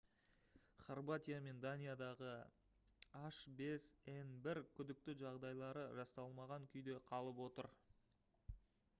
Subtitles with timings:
[0.85, 2.29] хорватия мен даниядағы
[3.19, 7.69] h5n1 күдікті жағдайлары расталмаған күйде қалып отыр